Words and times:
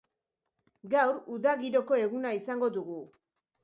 Gaur, 0.95 1.13
uda 1.37 1.55
giroko 1.67 2.03
eguna 2.09 2.35
izango 2.43 2.75
dugu. 2.81 3.03